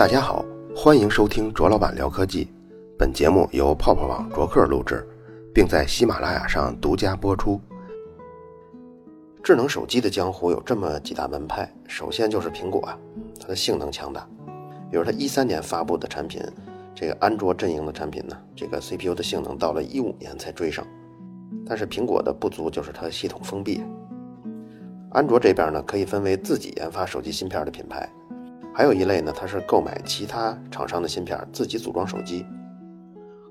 [0.00, 0.42] 大家好，
[0.74, 2.48] 欢迎收听卓老板聊科技。
[2.98, 5.06] 本节目由泡泡网卓克录制，
[5.52, 7.60] 并在喜马拉雅上独家播出。
[9.44, 12.98] 智能手机的江湖有这么几大门派，首先就是苹果啊，
[13.38, 14.26] 它的性能强大。
[14.90, 16.42] 比如它一三年发布的产品，
[16.94, 20.82] 这个安卓阵营的产品呢，这个 CPU 的性能到了一五年才追上。
[21.66, 23.82] 但是苹果的不足就是它系统封闭。
[25.10, 28.10] 安卓这边呢，可以分为自己研发手机芯片的品牌。
[28.72, 32.46] 还有一类呢，它是购买其他厂商的芯片，自己组装手机。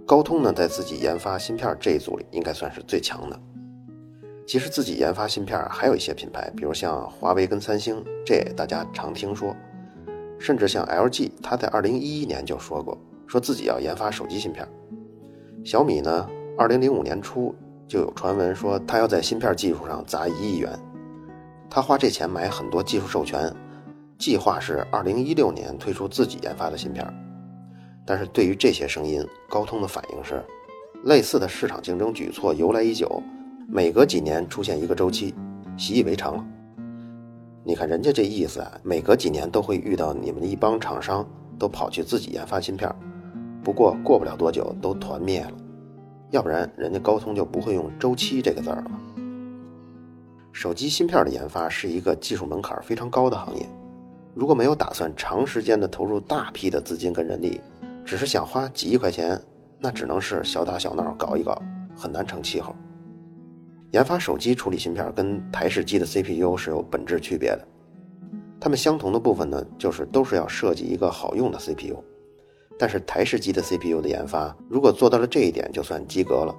[0.07, 3.39] 高通呢，在自己研发芯片这一组里，应该算是最强的。
[4.47, 9.55] 其实自己研发芯片还有一些品牌，比如像华为跟三星，这大家常听说。
[10.39, 12.97] 甚至像 LG，他在2011年就说过，
[13.27, 14.65] 说自己要研发手机芯片。
[15.65, 17.53] 小米呢，2005年初
[17.87, 20.71] 就有传闻说，他要在芯片技术上砸一亿元，
[21.69, 23.53] 他花这钱买很多技术授权。
[24.19, 27.07] 计划是二零一六年推出自己研发的芯片，
[28.05, 30.43] 但是对于这些声音，高通的反应是，
[31.05, 33.23] 类似的市场竞争举措由来已久，
[33.65, 35.33] 每隔几年出现一个周期，
[35.77, 36.45] 习以为常了。
[37.63, 41.25] 你看人家这意思啊，每隔几年都会遇到你们一帮厂商
[41.57, 42.93] 都跑去自己研发芯片，
[43.63, 45.53] 不过过不了多久都团灭了，
[46.31, 48.91] 要不然人家高通就不会用周期这个字儿了。
[50.51, 53.65] 手机芯片的研发是一个技术门槛非常高的行业。
[54.39, 57.59] 如果没有打算长时间的投入大批的资金跟人力，
[58.05, 59.37] 只是想花几亿块钱，
[59.77, 61.61] 那只能是小打小闹搞一搞，
[61.93, 62.73] 很难成气候。
[63.91, 67.67] 研发手机处理芯片跟台式机的 CPU 是有本质区别的，
[68.61, 72.01] 它们相同的部分呢，就是都是要设计一个好用的 CPU。
[72.77, 76.55] 但是台式机的 CPU 的研发，如果做到了这一点，就算及格了。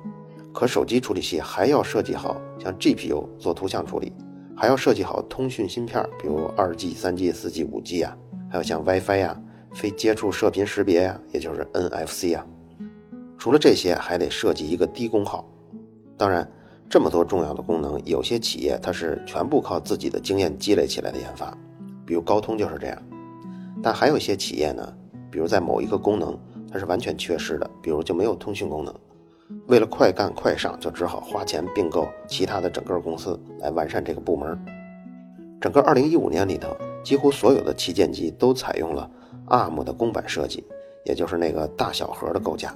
[0.53, 4.13] 可手机处理器还要设计好，像 GPU 做图像处理。
[4.61, 8.15] 还要设计好通讯芯片，比如二 G、三 G、四 G、五 G 啊，
[8.51, 12.47] 还有像 WiFi 呀、非接触射频识别呀，也就是 NFC 啊。
[13.39, 15.51] 除了这些，还得设计一个低功耗。
[16.15, 16.47] 当然，
[16.91, 21.57] 这么多重要的功能，有些企业它是全部靠自己的经验积累起来的研发，
[22.05, 23.03] 比如高通就是这样。
[23.83, 24.95] 但还有一些企业呢，
[25.31, 26.39] 比如在某一个功能
[26.71, 28.95] 它是完全缺失的，比如就没有通讯功能。
[29.67, 34.59] 为了快干快上，就只好花钱并购其他的整个公司来完善这个部门。
[35.61, 36.75] 整个2015年里头，
[37.05, 39.11] 几乎所有的旗舰机都采用了
[39.47, 40.65] ARM 的公版设计，
[41.05, 42.75] 也就是那个大小核的构架。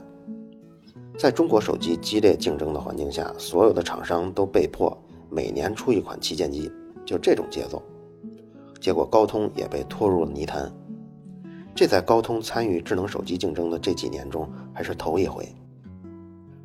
[1.18, 4.96] 在中国手机激烈竞争的环境下，所有的厂商都被迫
[5.30, 6.70] 每年出一款旗舰机，
[7.04, 7.82] 就这种节奏。
[8.80, 10.70] 结果高通也被拖入了泥潭。
[11.74, 15.48] 这在高通参与智能手机竞争的这几年中，还是头一回。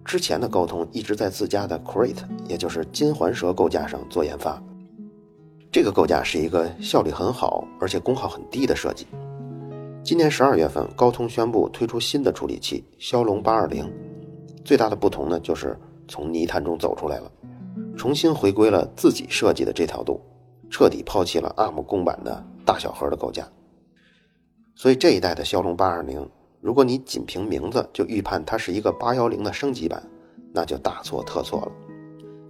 [0.09, 4.59] 之前的高通一直在自家的 Crate，也就是金环蛇构架上做研发。
[5.71, 9.05] 这个构架是一个效率很好，而且功耗很低的设计。
[10.03, 13.87] 今年十二月份，高通宣布推出新的处理器骁龙八二零。
[14.65, 15.77] 最大的不同呢，就是
[16.07, 17.31] 从泥潭中走出来了，
[17.95, 20.19] 重新回归了自己设计的这条路，
[20.71, 23.47] 彻底抛弃了 ARM 公版的大小核的构架。
[24.73, 26.27] 所以这一代的骁龙八二零。
[26.61, 30.03] 如果你仅凭名字就预判它是一个八幺零的升级版，
[30.53, 31.71] 那就大错特错了。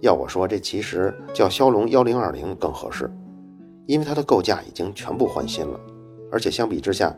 [0.00, 3.08] 要我说，这其实叫骁龙幺零二零更合适，
[3.86, 5.78] 因为它的构架已经全部换新了，
[6.32, 7.16] 而且相比之下，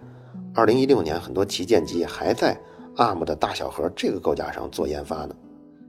[0.54, 2.60] 二零一六年很多旗舰机还在
[2.96, 5.34] ARM 的大小核这个构架上做研发呢。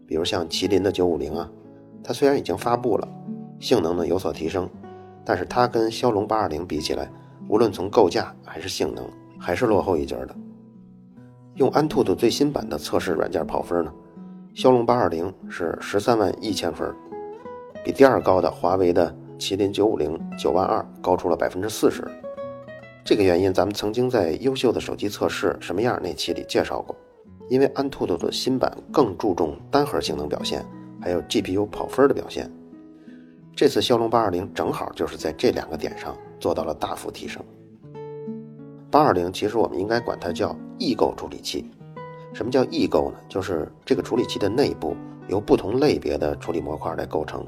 [0.07, 1.49] 比如像麒麟的九五零啊，
[2.01, 3.07] 它虽然已经发布了，
[3.59, 4.69] 性能呢有所提升，
[5.25, 7.11] 但是它跟骁龙八二零比起来，
[7.49, 9.05] 无论从构架还是性能，
[9.37, 10.35] 还是落后一截的。
[11.55, 13.93] 用安兔兔最新版的测试软件跑分呢，
[14.55, 16.91] 骁龙八二零是十三万一千分，
[17.83, 22.03] 比第二高的华为的麒麟九五零九万二高出了百分之四十。
[23.05, 26.95] 这个原因咱们曾经在优秀的手机测试什么样那期里介绍过，
[27.49, 30.65] 因为安兔兔的新版更注重单核性能表现，
[30.99, 32.51] 还有 GPU 跑分的表现。
[33.55, 37.43] 这次骁龙八二零正好就是在这两个点上做到了大幅提升。
[38.93, 41.67] 八二零其实我们应该管它叫异构处理器。
[42.31, 43.17] 什么叫异构呢？
[43.27, 44.95] 就是这个处理器的内部
[45.27, 47.43] 由不同类别的处理模块来构成。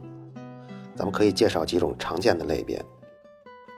[0.95, 2.83] 咱们可以介绍几种常见的类别。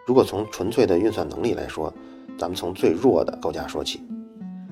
[0.06, 1.94] 如果从纯粹的运算能力来说，
[2.38, 4.02] 咱们从最弱的构架说起。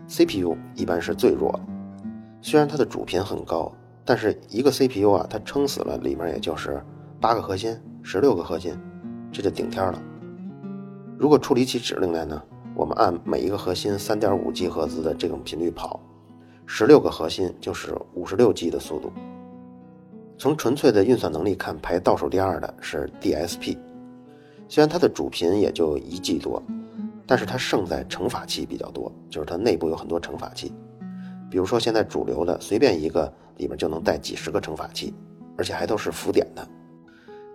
[0.08, 1.60] CPU 一般是最弱的，
[2.42, 3.70] 虽然它的主频很高，
[4.06, 6.82] 但是一个 CPU 啊，它撑死了里面也就是
[7.20, 8.74] 八个核心、十六个核心，
[9.34, 10.02] 这就顶天了。
[11.18, 12.42] 如果处理起指令来呢？
[12.76, 15.98] 我们按每一个核心三点五 G 赫兹的这种频率跑，
[16.66, 19.14] 十六个核心就是五十六 G 的速度。
[20.38, 23.78] 从纯粹的运算能力看，排倒数第二的是 DSP，
[24.68, 26.62] 虽然它的主频也就一 G 多，
[27.26, 30.74] 但是它胜在乘法器比较多，就是它内部有很多乘法器。
[31.50, 35.14] 比如说现在主流的随便一个里面就能带几十个乘法器，
[35.58, 36.68] 而且还都是浮点的。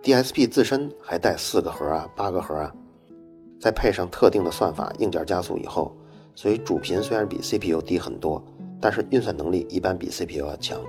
[0.03, 2.75] DSP 自身还带四个核啊、八个核啊，
[3.61, 5.95] 再配上特定的算法硬件加速以后，
[6.35, 8.43] 所以主频虽然比 CPU 低很多，
[8.81, 10.81] 但是运算能力一般比 CPU 要强。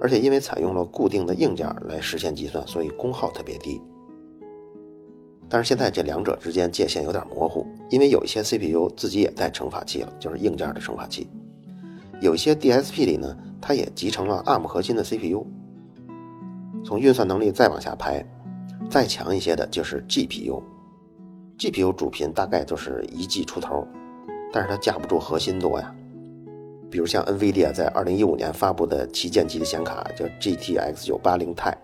[0.00, 3.80] 而且因为采用了固定的硬件来实现计算，所以功耗特别低。
[5.48, 11.28] 但是现在这两者之间界限有点模糊，因为有一些 CPU 自己也带乘法器了，就是硬件的乘法器。
[12.20, 15.46] 有一些 DSP 里呢，它也集成了 ARM 核心的 CPU。
[16.84, 18.24] 从运算能力再往下排，
[18.90, 20.62] 再强一些的就是 GPU。
[21.58, 23.86] GPU 主频大概就是一 G 出头，
[24.52, 25.94] 但是它架不住核心多呀。
[26.90, 31.74] 比如像 NVIDIA 在2015年发布的旗舰级的显卡叫 GTX 980 Ti，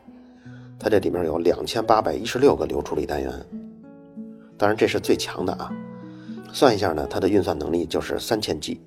[0.79, 3.33] 它这里面有2816个流处理单元。
[4.57, 5.73] 当然这是最强的啊，
[6.53, 8.79] 算一下呢，它的运算能力就是 3000G。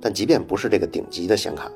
[0.00, 1.70] 但即便不是这个顶级的显卡，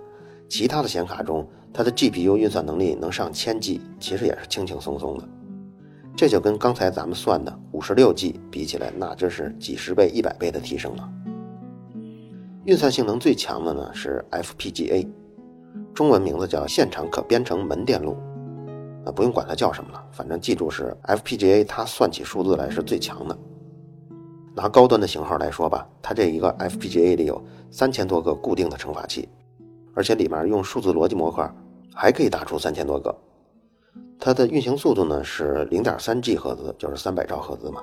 [0.48, 5.28] 其他的显卡中，它的 GPU 运算能力能上千 G，其实也是轻轻松松的。
[6.14, 11.08] 这就跟刚才咱们算的五十六 G 比起来，那真是几十倍、一百倍的提升了。
[12.64, 15.08] 运算性能最强的呢是 FPGA，
[15.92, 18.16] 中文名字叫现场可编程门电路，
[19.04, 23.36] 啊，不用管它叫什么了，反正记住是 FPGA，它算起数字来是最强的。
[24.54, 29.28] 拿高端的型号来说吧，它这一个 FPGA 里有三千多个固定的乘法器。
[29.94, 31.52] 而且里面用数字逻辑模块，
[31.94, 33.14] 还可以打出三千多个。
[34.18, 37.80] 它的运行速度呢是零点三 G 赫兹，就是三百兆赫兹嘛。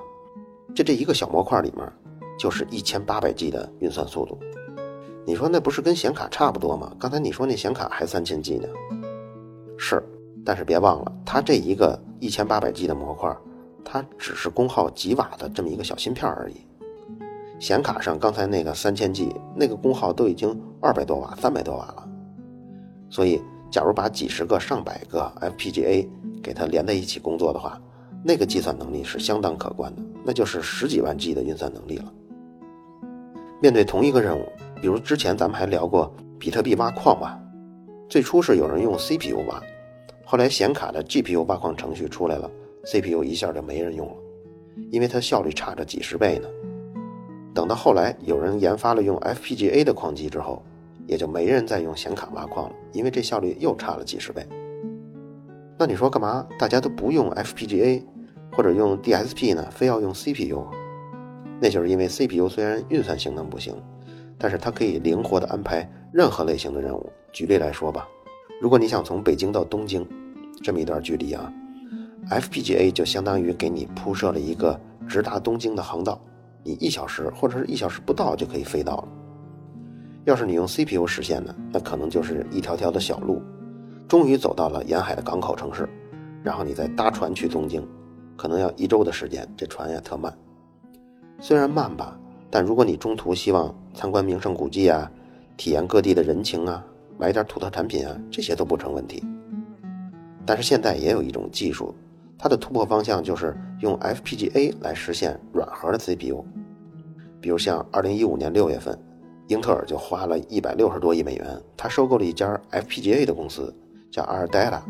[0.74, 1.86] 这这一个小模块里面，
[2.38, 4.38] 就是一千八百 G 的运算速度。
[5.26, 6.92] 你说那不是跟显卡差不多吗？
[6.98, 8.68] 刚才你说那显卡还三千 G 呢。
[9.76, 10.02] 是，
[10.44, 13.36] 但是别忘了，它这一个一千八百 G 的模块，
[13.84, 16.56] 它只是功耗几瓦的这么一个小芯片而已。
[17.58, 22.08] 显卡上刚才那个三千 G 那个功耗都已经二百多瓦、三百多瓦了，
[23.10, 26.08] 所以假如把几十个、上百个 FPGA
[26.42, 27.80] 给它连在一起工作的话，
[28.24, 32.12] 那个计算能力是相当可观的，那就是十几万 G 的运算能力了。
[33.62, 34.46] 面对同一个任务，
[34.80, 37.38] 比如之前咱们还聊过比特币挖矿吧，
[38.08, 39.62] 最初是有人用 CPU 挖，
[40.24, 42.50] 后来显卡的 GPU 挖矿程序出来了
[42.84, 44.14] ，CPU 一下就没人用了，
[44.90, 46.48] 因为它效率差着几十倍呢。
[47.54, 50.62] 等到后来有人研发了用 FPGA 的矿机之后，
[51.06, 54.46] 也就没人再用显卡挖矿了，因为这效率又差了几十倍。
[55.78, 58.02] 那你说干嘛大家都不用 FPGA
[58.52, 59.66] 或者用 DSP 呢？
[59.70, 60.66] 非要用 CPU？
[61.60, 63.74] 那就是因为 CPU 虽然运算性能不行，
[64.38, 67.10] 但是它可以灵活的安排任何类型的任务。
[67.32, 68.08] 举例来说吧，
[68.60, 70.06] 如果你想从北京到东京
[70.62, 71.52] 这么一段距离啊
[72.30, 74.78] ，FPGA 就相当于给你铺设了一个
[75.08, 76.20] 直达东京的航道。
[76.62, 79.08] 你一小时或者是一小时不到就可以飞到了。
[80.30, 83.42] 要是你用 CPU 实现的，那可能就是一条条的小路，
[84.06, 85.88] 终于走到了沿海的港口城市，
[86.40, 87.84] 然后你再搭船去东京，
[88.36, 90.32] 可能要一周的时间，这船也特慢。
[91.40, 92.16] 虽然慢吧，
[92.48, 95.10] 但如果你中途希望参观名胜古迹啊，
[95.56, 96.84] 体验各地的人情啊，
[97.18, 99.20] 买点土特产品啊，这些都不成问题。
[100.46, 101.92] 但是现在也有一种技术。
[102.38, 106.44] 它的突破方向就是用 FPGA 来实现软核的 CPU，
[107.40, 108.96] 比如像2015年6月份，
[109.50, 113.74] 英特尔就花了一百六十多亿美元，他收购了一家 FPGA 的公司，
[114.08, 114.80] 叫 ARDELA。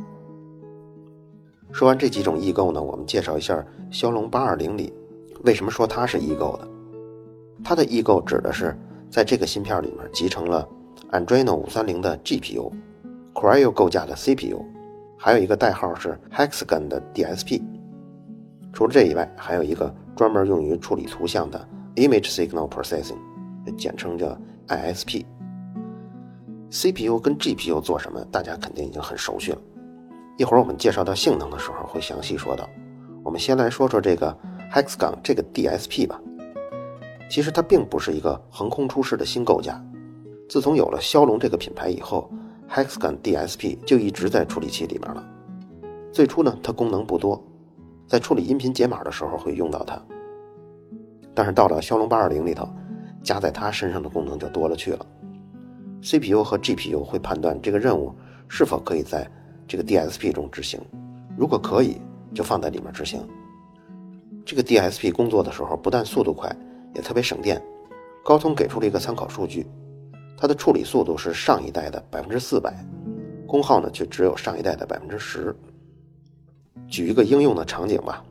[1.73, 4.93] 说完这几种异构呢，我们介绍一下骁龙820里，
[5.45, 6.69] 为什么说它是异构的？
[7.65, 8.77] 它的异构指的是
[9.09, 10.69] 在这个芯片里面集成了
[11.11, 14.63] Andreno 530的 GPU，Cryo 构架的 CPU。
[15.17, 17.63] 还有一个代号是 Hexagon 的 DSP。
[18.75, 23.17] 除了这以外，还有一个专门用于处理图像的 Image Signal Processing，
[23.77, 24.39] 简称叫
[24.71, 25.25] ISP。
[26.71, 29.59] CPU 跟 GPU 做什么，大家肯定已经很熟悉了。
[30.39, 32.69] 一会儿我们介绍到性能的时候会详细说到。
[33.25, 34.35] 我们先来说说这个
[34.73, 36.21] Hexagon 这个 DSP 吧。
[37.29, 39.85] 其实它并不是一个横空出世的新构架，
[40.49, 42.31] 自从有了骁龙这个品牌以后。
[42.73, 45.29] Hexagon DSP 就一直在处理器里面了。
[46.13, 47.43] 最初呢，它功能不多，
[48.07, 50.01] 在处理音频解码的时候会用到它。
[51.35, 52.69] 但是到了骁龙八二零里头，
[53.23, 55.07] 加在它身上的功能就多了去了。
[56.03, 58.15] CPU 和 GPU 会判断这个任务
[58.49, 59.31] 是否可以在
[59.69, 60.81] 这个 DSP 中执行，
[61.37, 62.01] 如果可以，
[62.35, 63.21] 就放在里面执行。
[64.45, 66.51] 这个 DSP 工作的时候不但速度快，
[66.95, 67.63] 也特别省电。
[68.25, 69.67] 高通给出了一个参考数据。
[70.37, 72.75] 它的处理速度是上一代的百分之四百，
[73.47, 75.55] 功耗呢却只有上一代的百分之十。
[76.89, 78.25] 举一个应用的场景吧，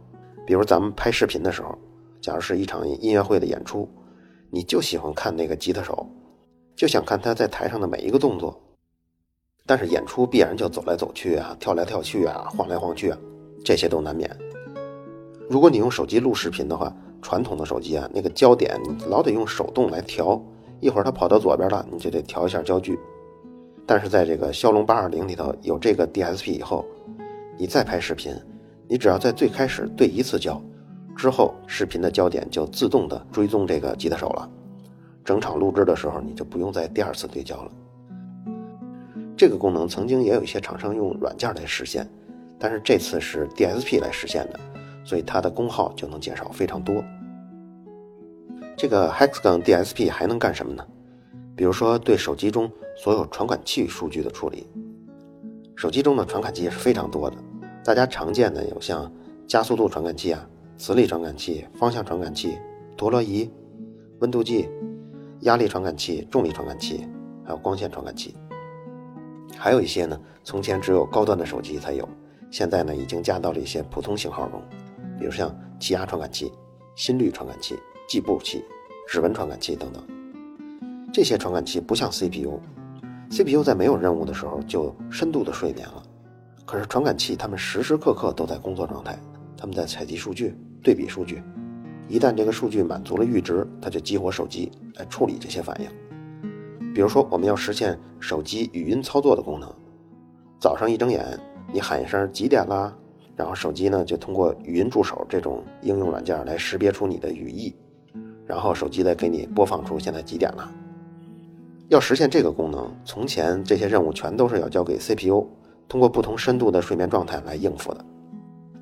[0.45, 1.77] 比如咱们拍视频的时候，
[2.19, 3.87] 假如是一场音乐会的演出，
[4.49, 6.07] 你就喜欢看那个吉他手，
[6.75, 8.59] 就想看他在台上的每一个动作。
[9.65, 13.17] 但是演出必然就走来走去啊，跳来跳去啊，晃来晃去啊，
[13.63, 14.29] 这些都难免。
[15.47, 16.91] 如果你用手机录视频的话，
[17.21, 20.41] 传统的手机啊，那个焦点你老得用手动来调，
[20.79, 22.97] 一会儿它跑到左边了，你就得调一下焦距。
[23.85, 26.85] 但是在这个骁龙八二零里头有这个 DSP 以后，
[27.57, 28.33] 你再拍视频，
[28.87, 30.61] 你只要在最开始对一次焦，
[31.19, 34.49] 之后视频的焦点就自动的追踪这个吉他手了，
[35.25, 37.71] 整场录制的时候你就不用再第二次对焦了。
[39.35, 42.09] 这个功能曾经也有一些厂商用软件来实现，
[42.57, 44.57] 但是这次是 DSP 来实现的。
[45.03, 47.03] 所以它的功耗就能减少非常多。
[48.77, 50.85] 这个 Hexagon DSP 还能干什么呢？
[51.53, 54.67] 比如说对手机中所有传感器数据的处理。
[55.75, 57.35] 手机中的传感器是非常多的，
[57.83, 59.11] 大家常见的有像
[59.47, 60.47] 加速度传感器啊、
[60.79, 62.57] 磁力传感器、方向传感器、
[62.95, 63.51] 陀螺仪、
[64.19, 64.69] 温度计、
[65.41, 67.05] 压力传感器、重力传感器，
[67.43, 68.33] 还有光线传感器。
[69.57, 72.07] 还有一些呢，从前只有高端的手机才有，
[72.49, 74.63] 现在呢已经加到了一些普通型号中。
[75.19, 76.49] 比如像气压传感器、
[76.95, 78.63] 心率传感器、计步器、
[79.05, 80.01] 指纹传感器等等，
[81.11, 86.01] 这些传感器不像 CPU，CPU 在没有任务的时候就深度的睡眠了，
[86.65, 89.19] 可是传感器它们时时刻刻都在工作状态，
[89.57, 91.41] 它们在采集数据、对比数据，
[92.07, 96.93] 一旦这个数据满足了阈值，它就激活手机来处理这些反应。
[96.93, 99.71] 比如说我们要实现手机语音操作的功能，
[100.59, 101.39] 早上一睁眼，
[101.71, 102.95] 你喊一声几点啦？
[103.35, 107.73] 然后手机呢，就通过语音助手这种应用软件来识别出你的语义，
[108.45, 110.69] 然后手机再给你播放出现在几点了。
[111.87, 115.47] 要实现这个功能，从前这些任务全都是要交给 CPU，
[115.87, 118.05] 通过不同深度的睡眠状态来应付的。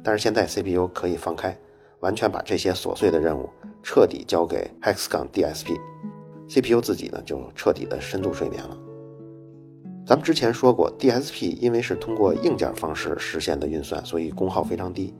[0.03, 1.55] 但是现在 CPU 可以放开，
[2.01, 3.49] 完全把这些琐碎的任务
[3.81, 8.77] 彻底交给 Hexagon DSP，CPU 自己呢就彻底的深度睡眠了。
[10.05, 15.13] 咱们之前说过，DSP 因为是通过硬件方式实现的运算，所以功耗非常低。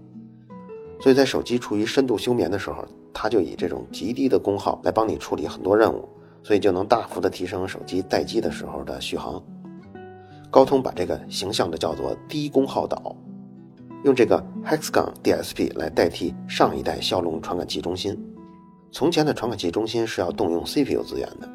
[1.01, 6.07] 所以在手机处于深度休眠的时候，它就以这种极低的功耗来帮你处理很多任务，
[6.41, 9.43] 所以就能大幅的提升手机待机的时候的续航。
[10.50, 13.13] 高通把这个形象的叫做低功耗岛，
[14.03, 18.17] 用这个 Hexagon DSP 来代替上一代骁龙传感器中心。
[18.91, 21.49] 从前的传感器中心是要动用 CPU 资源的。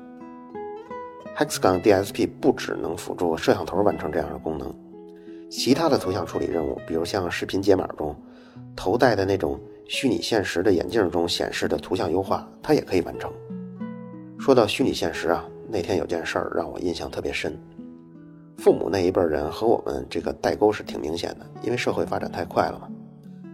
[1.36, 4.74] Hexagon DSP 不只能辅助摄像头完成这样的功能，
[5.50, 8.14] 其他的图像处理任务，比如像视频解码中
[8.76, 9.58] 头戴的那种
[9.88, 13.32] 虚拟现实的眼镜中显示的图像优化，它也可以完成。
[14.38, 17.58] 说到虚拟现实啊，那天有件事儿让我印象特别深。
[18.62, 22.88] 父母那一辈人和我们这个代沟是挺明显的，因为社会发展太快了嘛，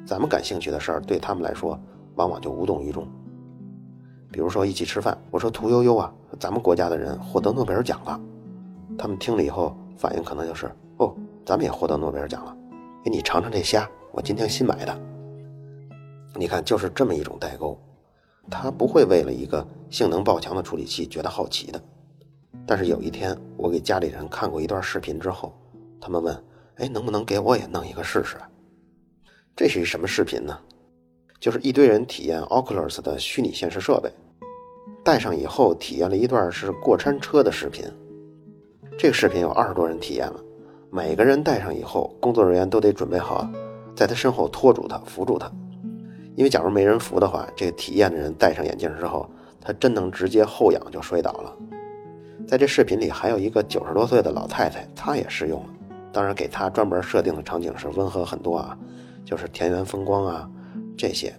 [0.07, 1.81] 咱们感兴趣的事儿对他们来说
[2.17, 3.09] 往往就无动于衷。
[4.31, 8.21] 比如说一起吃饭，我说屠呦呦啊，咱们国家的人获得诺贝尔奖了，
[8.99, 12.55] 他们听了以后反应可能就是哦，咱们也获得诺贝尔奖了，
[13.03, 14.95] 给你尝尝这虾，我今天新买的。
[16.35, 17.81] 你看，就是这么一种代沟，
[18.51, 21.83] 他不会为了一个性能爆强的处理器觉得好奇的。
[22.67, 25.53] 但是有一天，我给家里人看过一段视频之后，
[26.01, 26.37] 他们问，
[26.77, 28.37] 哎，能不能给我也弄一个试试？
[29.57, 30.59] 这是一什么视频呢？
[31.41, 34.11] 就是一堆人体验 Oculus 的虚拟现实设备，
[35.05, 37.85] 戴上以后体验了一段是过山车的视频。
[38.99, 40.43] 这个视频有二十多人体验了，
[40.91, 43.49] 每个人戴上以后，工作人员都得准备好
[43.95, 45.49] 在他身后拖住他、扶住他，
[46.35, 49.29] 因为假如没人扶的话，这个体验的人戴上眼镜之后，
[49.61, 51.57] 他真能直接后仰就摔倒了。
[52.49, 55.69] 在这视频里还有一个九十多岁的老太太，她也试用了，
[56.11, 58.77] 当然给她专门设定的场景是温和很多啊，
[59.23, 60.49] 就是田园风光啊。
[60.97, 61.33] 这些，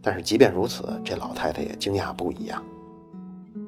[0.00, 2.62] 但是即便如此，这老太太也惊讶不已呀。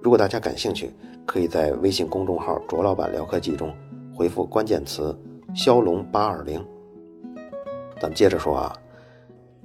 [0.00, 0.94] 如果大家感兴趣，
[1.26, 3.74] 可以在微信公众号“卓老板聊科技”中
[4.14, 5.18] 回复关键词
[5.52, 6.64] “骁龙八二零”。
[8.00, 8.72] 咱们接着说啊，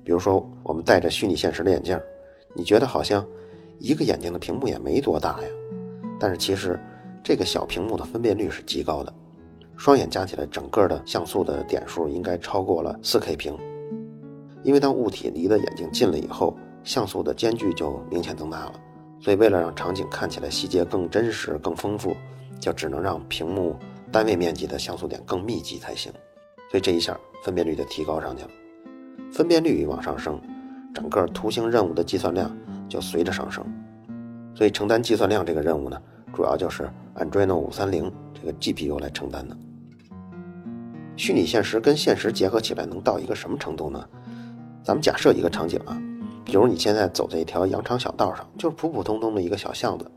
[0.04, 1.98] 比如说我们戴着虚拟现实的眼镜，
[2.56, 3.24] 你觉得好像
[3.78, 5.48] 一个眼睛的屏幕也没多大呀，
[6.20, 6.78] 但是其实
[7.26, 9.12] 这个小屏幕的分辨率是极高的，
[9.76, 13.58] 双眼加起来整个的像素的点数应该超过了 4K 屏。
[14.62, 18.74] 因为当物体离的眼睛近了以后，像素的间距就明显增大了，
[19.20, 22.16] 所以为了让场景看起来细节更真实、更丰富，
[22.60, 23.76] 就只能让屏幕
[24.12, 26.14] 单位面积的像素点更密集才行。
[26.70, 28.50] 所以这一下分辨率就提高上去了。
[29.34, 30.40] 分辨率往上升，
[30.94, 32.56] 整个图形任务的计算量
[32.88, 33.66] 就随着上升。
[34.54, 36.00] 所以承担计算量这个任务呢，
[36.36, 39.56] 主要就是 Adreno 530这个 GPU 来承担的。
[41.16, 44.06] 虚拟现实跟现实结合起来能到一个什么程度呢？
[44.84, 45.98] 咱们假设一个场景啊，
[46.44, 50.12] 比如你现在走在一条羊肠小道上，就是普普通通的一个小巷子，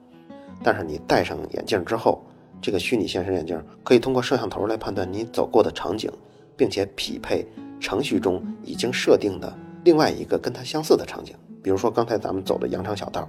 [0.63, 2.21] 但是你戴上眼镜之后，
[2.61, 6.11] 这个虚拟现实眼镜可以通过摄像头来判断你走过的场景，
[6.57, 7.47] 并且匹配
[7.79, 11.35] 程序中已经设定的另外一个跟它相似的场景。
[11.63, 13.29] 比如说刚才咱们走的羊肠小道，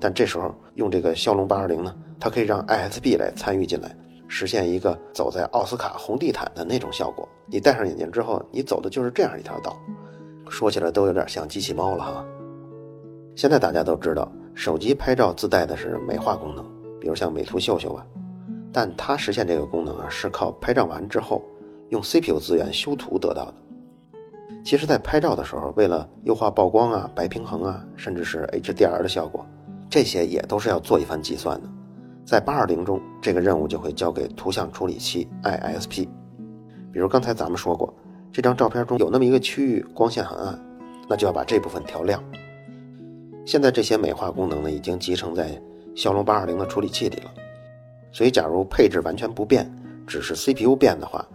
[0.00, 3.94] 但这时候用这个骁龙八二零呢，它可以让 ISP 来参与进来，
[4.28, 7.28] 实现一个走在奥斯卡红地毯的那种效果。
[7.46, 9.76] 你戴上眼镜之后，你走的就是这样一条道。
[10.48, 12.24] 说起来都有点像机器猫了哈。
[13.36, 16.64] 现在大家都知道，手机拍照自带的是美化功能，
[17.00, 18.06] 比如像美图秀秀啊，
[18.72, 21.42] 但它实现这个功能啊，是靠拍照完之后
[21.90, 23.54] 用 CPU 资源修图得到的。
[24.64, 29.46] 其实，在拍照的时候，为了优化曝光啊、白平衡啊，甚至是 HDR 的效果，
[29.90, 31.68] 这些也都是要做一番计算的。
[32.24, 36.08] 在八二零中，这个任务就会交给图像处理器 ISP。
[36.92, 37.92] 比如刚才咱们说过。
[38.30, 40.58] 这张照片中有那么一个区域光线很暗，
[41.08, 42.22] 那就要把这部分调亮。
[43.46, 45.60] 现在这些美化功能呢，已经集成在
[45.96, 47.30] 骁龙八二零的处理器里了。
[48.12, 49.68] 所以，假如配置完全不变，
[50.06, 51.26] 只是 CPU 变的话，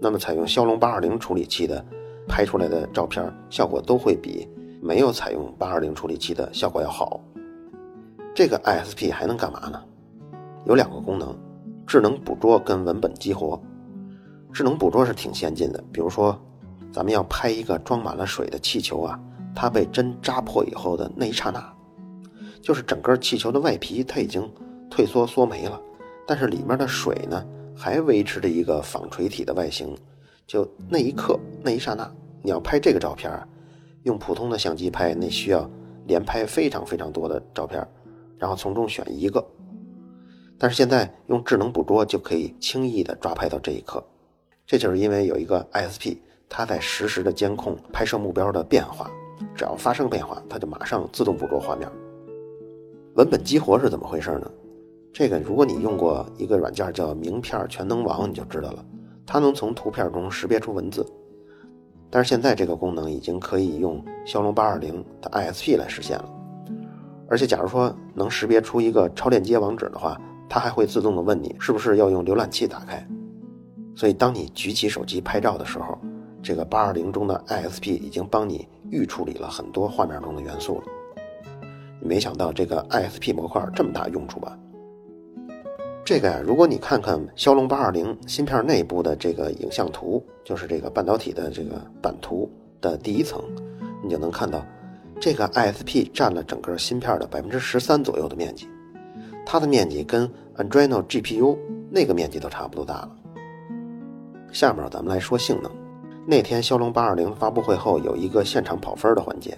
[0.00, 1.84] 那么采用骁龙八二零处理器的
[2.28, 4.48] 拍出来的照片效果都会比
[4.80, 7.20] 没有采用八二零处理器的效果要好。
[8.36, 9.82] 这个 ISP 还能干嘛呢？
[10.66, 11.34] 有两个功能：
[11.86, 13.58] 智能捕捉跟文本激活。
[14.52, 16.38] 智能捕捉是挺先进的，比如说，
[16.92, 19.18] 咱们要拍一个装满了水的气球啊，
[19.54, 21.66] 它被针扎破以后的那一刹那，
[22.60, 24.46] 就是整个气球的外皮它已经
[24.90, 25.80] 退缩缩没了，
[26.26, 27.42] 但是里面的水呢
[27.74, 29.96] 还维持着一个纺锤体的外形，
[30.46, 32.06] 就那一刻那一刹那，
[32.42, 33.32] 你要拍这个照片，
[34.02, 35.66] 用普通的相机拍那需要
[36.06, 37.82] 连拍非常非常多的照片，
[38.38, 39.44] 然后从中选一个，
[40.58, 44.02] 但是现在用智能捕捉就可以轻易的抓拍到这一刻。
[44.66, 49.10] 这就是因为有一个 ISP，它在实时的监控拍摄目标的变化，
[49.54, 51.88] 只要发生变化，它就马上自动捕捉画面。
[53.14, 54.50] 文本激活是怎么回事呢？
[55.12, 58.84] 这个如果你用过一个软件叫名片全能王，你就知道了，
[59.24, 61.06] 它能从图片中识别出文字。
[62.10, 66.28] 但是现在这个功能已经可以用骁龙八二零的 ISP 来实现了，
[67.28, 73.06] 而且假如说能识别出一个超链接网址的话，它还会自动的问你是不是要用浏览器打开。
[73.94, 75.98] 所以，当你举起手机拍照的时候，
[76.42, 80.82] 这个八二零中的 ISP 已经帮你预处理了很多画面中的元素了。
[82.00, 84.56] 没想到这个 ISP 模块这么大用处吧？
[86.04, 92.48] 这个呀，如果你看看骁龙八二零芯片内部的这个影像图，就是这个半导体的这个版图
[92.80, 93.42] 的第一层，
[94.04, 94.64] 你就能看到，
[95.20, 98.68] 这个 ISP 占了整个芯片的百分之十三左右的面积，
[99.44, 101.56] 它的面积跟 andreno GPU
[101.90, 103.10] 那个面积都差不多大了。
[104.52, 105.70] 下面咱们来说性能。
[106.26, 109.56] 那天骁龙八二零发布会后有一个现场跑分的环节，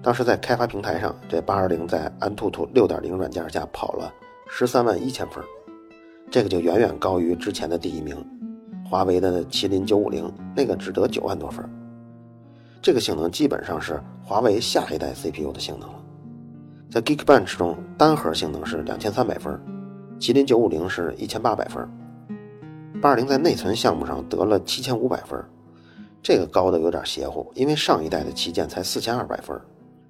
[0.00, 4.12] 当时在开发平台上，这八二零在安兔兔六点零软件下跑了
[4.48, 5.42] 十三万一千分，
[6.30, 8.16] 这个就远远高于之前的第一名，
[8.88, 11.68] 华为的麒麟九五零，那个只得九万多分。
[12.82, 16.02] 这个性能基本上是华为下一代 CPU 的性能了。
[16.90, 19.60] 在 Geekbench 中，单核性能是两千三百分，
[20.18, 21.88] 麒麟九五零是一千八百分。
[23.00, 25.42] 八二零在内存项目上得了七千五百分，
[26.22, 29.58] 这个高的有点邪乎，因为上一代的旗舰才四千二百分，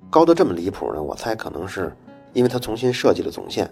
[0.09, 1.03] 高的这么离谱呢？
[1.03, 1.95] 我猜可能是
[2.33, 3.71] 因为它重新设计了总线。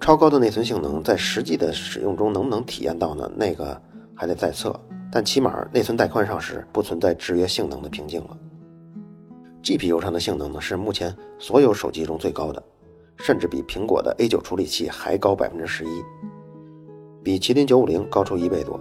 [0.00, 3.30] 超高的内存性能在实际的使用中能不能体验到呢？
[3.36, 3.80] 那个
[4.14, 4.78] 还得再测，
[5.16, 8.36] 但起码内存带宽上是不存在制约性能的瓶颈了。
[9.62, 12.62] GPU 上的性能呢是目前所有手机中最高的，
[13.16, 16.02] 甚至比苹果的 A 九处理器还高百分之十一。
[17.24, 18.78] 比麒麟九五零高出一倍多，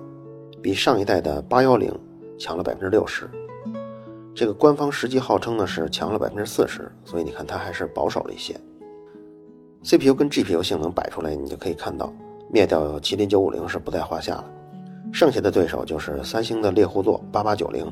[0.61, 1.89] 比上一代的八幺零
[2.37, 3.29] 强了百分之六十。
[4.35, 8.53] 这个官方实际号称呢是强了百分之四十，所以你看它还是保守了一些。
[9.83, 12.13] CPU 跟 GPU 性能摆出来，你就可以看到，
[12.51, 14.51] 灭掉麒麟九五零是不在话下了。
[15.15, 17.85] 剩下的对手就是三星的猎户座八八九零。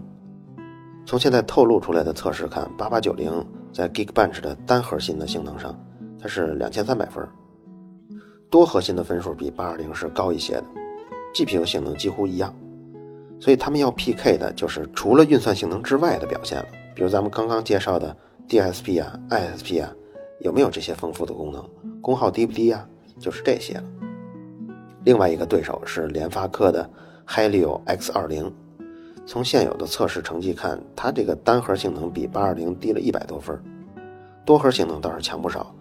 [1.05, 3.31] 从现在透露出来的测试看，八八九零
[3.71, 5.73] 在 Geekbench 的单核心的性能上，
[6.19, 7.25] 它是两千三百分。
[8.49, 10.65] 多核心的分数比八二零是高一些的
[11.33, 12.53] ，GPU 性能几乎一样，
[13.39, 16.65] 所以他们要 PK 的就是除了运算性能之外的表现了。
[16.93, 18.13] 比如咱们刚刚介绍的
[18.49, 19.89] DSP 啊、ISP 啊，
[20.41, 21.65] 有没有这些丰富的功能？
[22.01, 22.85] 功耗低不低啊？
[23.17, 23.83] 就是这些了。
[25.05, 26.89] 另外一个对手是联发科的
[27.27, 28.53] Helio X 二零，
[29.25, 33.57] 从现有的测试成绩看，它这个单核性能比八二零低了一百多分，
[34.45, 35.73] 多核性能倒是强不少。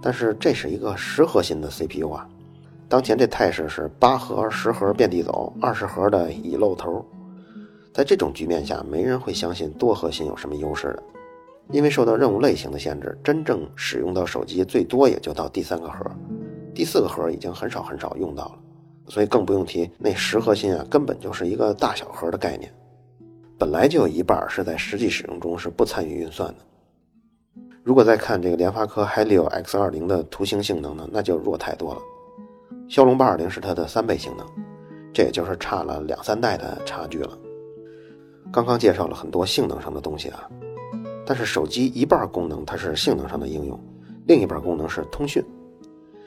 [0.00, 2.28] 但是这是一个十核心的 CPU 啊，
[2.88, 7.04] 当前这态势是八核、十核遍地走，二十核的已露头。
[7.92, 11.02] 在这种局面下，没人会相信多核心有什么优势的。
[11.70, 16.10] 因为受到任务类型的限制，真正使用到手机最多也就到第三个核，
[16.74, 18.58] 第四个核已经很少很少用到了，
[19.08, 22.72] 所以更不用提那十核心啊，根本就是一个大小核的概念，
[23.58, 26.56] 本来就有一半是在实际使用中是不参与运算的。
[27.82, 32.00] 如果再看这个联发科 Helio X20 的图形性能呢，那就弱太多了。
[32.88, 34.46] 骁龙820是它的三倍性能，
[35.12, 37.38] 这也就是差了两三代的差距了。
[38.52, 40.48] 刚刚介绍了很多性能上的东西啊。
[41.26, 43.78] 但是手机一半功能它是性能上的应用，
[44.26, 45.42] 另一半功能是通讯。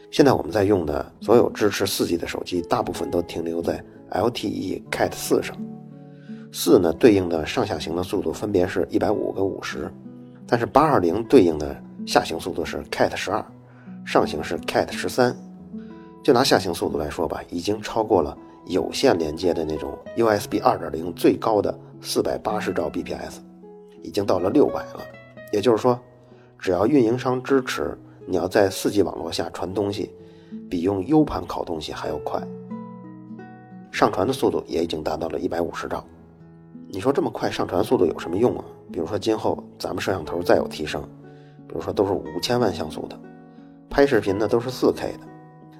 [0.09, 5.55] 现在我们在用的所有支持 4G 的手机，大部分都停留在 LTE Cat 4上。
[6.51, 9.91] 四呢对应的上下行的速度分别是一百五跟五十，
[10.47, 13.45] 但是八二零对应的下行速度是 Cat 十二，
[14.05, 15.35] 上行是 Cat 十三。
[16.23, 23.39] 就拿下行速度来说吧，已经超过了有线连接的那种 USB 二点零最高的四百八十兆 bps。
[24.03, 25.01] 已经到了六百了，
[25.51, 25.99] 也就是说，
[26.57, 30.13] 只要运营商支持，你要在 4G 网络下传东西，
[30.69, 32.39] 比用 U 盘拷东西还要快。
[33.89, 36.03] 上传的速度也已经达到了一百五十兆。
[36.89, 38.65] 你说这么快上传速度有什么用啊？
[38.91, 41.01] 比如说今后咱们摄像头再有提升，
[41.67, 43.17] 比如说都是五千万像素的，
[43.89, 45.19] 拍视频呢都是 4K 的，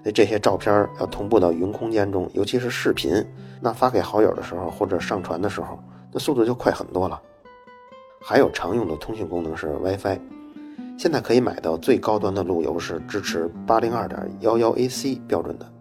[0.04, 3.26] 那这些照片要同步到云空间中，尤其是视频，
[3.62, 5.78] 那发给好友的时候或者上传的时候，
[6.12, 7.22] 那速度就快很多了。
[8.22, 10.20] 还有常用的通讯功能是 WiFi，
[10.98, 15.72] 现在可以买到最高端的路由是支持八零二点幺幺 AC 标准的，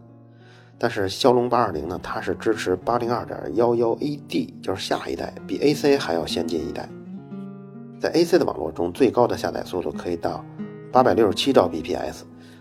[0.79, 6.87] 但是骁龙八二零呢，它是支持八零二点幺幺 AD，就是下一代，比 AC 还要先进一代。
[7.98, 10.44] 在 AC 的网络中，最高的下载速度可以到
[10.92, 12.20] 八百六十七兆 bps，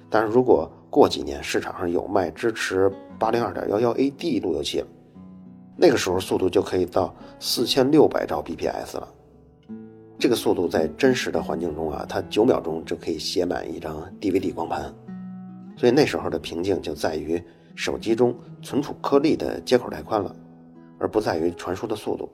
[0.10, 2.90] 但是如果过几年市场上有卖支持
[3.20, 4.88] 八零二点幺幺 AD 路由器了，
[5.76, 9.08] 那个时候速度就可以到四千六百兆 bps 了。
[10.18, 14.94] 这个速度在真实的环境中啊，它九秒钟就可以写满一张 DVD 光盘，
[15.76, 17.42] 所以那时候的瓶颈就在于
[17.76, 20.34] 手机中存储颗粒的接口带宽了，
[20.98, 22.30] 而不在于传输的速度。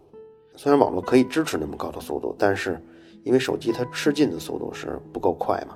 [0.55, 2.79] 虽然网络可以支持那么高的速度，但是
[3.23, 5.75] 因为手机它吃进的速度是不够快嘛。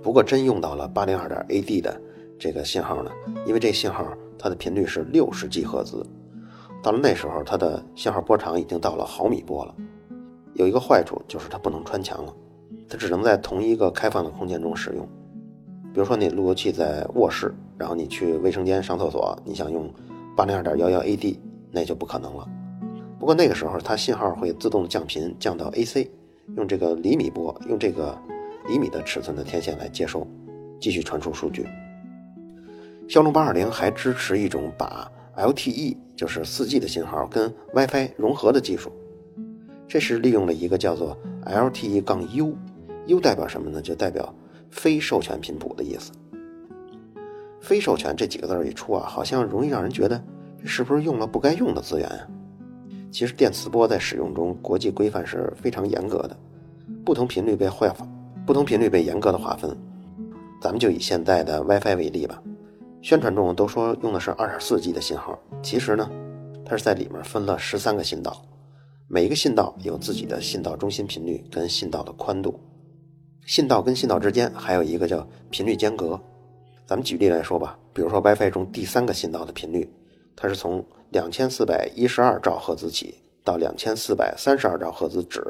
[0.00, 2.00] 不过真用到了八零二点 AD 的
[2.38, 3.10] 这个信号呢，
[3.44, 4.06] 因为这信号
[4.38, 6.06] 它的频率是六十 G 赫兹，
[6.82, 9.74] 到了那时候它的信号波长已经到了毫米波了。
[10.58, 12.34] 有一个坏处就是它不能穿墙了，
[12.88, 15.08] 它只能在同一个开放的空间中使用。
[15.94, 19.88] 比如说你路由器在卧室，然后你去卫生间上厕所，你想用
[20.36, 21.38] 八零二点幺幺 AD，
[21.70, 22.44] 那就不可能了。
[23.20, 26.10] 不过那个时候它信号会自动降频，降到 AC，
[26.56, 28.18] 用这个厘米波，用这个
[28.66, 30.26] 厘米的尺寸的天线来接收，
[30.80, 31.68] 继续传输数据。
[33.08, 38.90] 骁龙八二零还支持一种把 LTE，就是 4G 的信号跟 WiFi 融合的技术。
[39.88, 43.80] 这是利用了一个叫做 LTE- 杠 U，U 代表什么呢？
[43.80, 44.32] 就代表
[44.70, 46.12] 非授权频谱的意思。
[47.60, 50.22] 非授权这几个字一出啊，好像容易让人觉得
[50.60, 52.28] 这是不是用了不该用的资源啊？
[53.10, 56.36] 其实电磁波在使用中，国际规范是非常严格的，
[57.04, 58.06] 不同频率被划分，
[58.46, 59.74] 不同频率被严格的划分。
[60.60, 62.42] 咱们就以现在的 WiFi 为例吧，
[63.00, 66.10] 宣传中都说用的是 2.4G 的信号，其实呢，
[66.64, 68.42] 它是在里面分了十三个信道。
[69.10, 72.60] 每一个信道有自己的信道中心频率跟信道的宽度，
[73.46, 76.20] 信道跟信道之间还有一个叫频率间隔。
[76.86, 79.90] 咱们举例来说吧，比如说 WiFi 中第三个信道的频率，
[80.36, 85.42] 它是从两千四百一十二兆赫兹起到两千四百三十二兆赫兹止，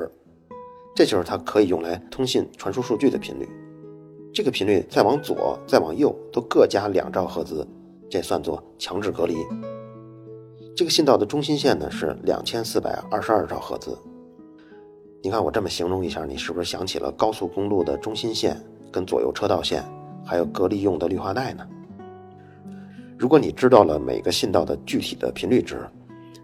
[0.95, 3.49] 这就是它可以用来通信传输数据的频率。
[4.33, 7.67] 这个频率再往左再往右都各加两兆赫兹，
[8.09, 9.35] 这算作强制隔离。
[10.79, 13.99] 这个信道的中心线呢是两千四百二十二兆赫兹。
[15.21, 18.57] 你看我这么形容一下，你是不是想起了高速公路的中心线
[18.93, 19.83] 跟左右车道线，
[20.25, 21.67] 还有隔离用的绿化带呢？
[23.19, 25.85] 如果你知道了每个信道的具体的频率值，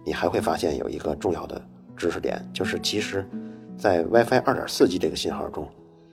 [0.05, 1.63] 你还会发现有一个重要的
[1.97, 3.25] 知识点，就是其实，
[3.79, 5.69] 在 WiFi 二点四 G 这个信号中，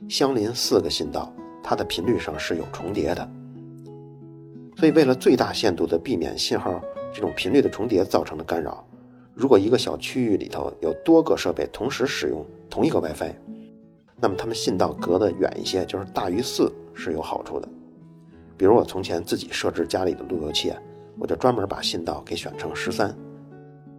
[0.07, 3.27] 相邻四个信道它的频率上是有重叠的。
[4.77, 6.79] 所以为了最大限度的避免信号。
[7.13, 8.85] 这种频率的重叠造成的干扰，
[9.33, 13.33] 如果一个小区域里头有多个设备同时使用同一个 WiFi，
[14.19, 17.67] 那么它们信道隔得远一些，就是大于四是有好处的。
[18.55, 20.71] 比如我从前自己设置家里的路由器，
[21.17, 23.15] 我就专门把信道给选成十三，